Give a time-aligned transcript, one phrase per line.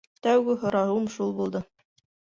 [0.27, 1.63] —Тәүге һорауым шул булды.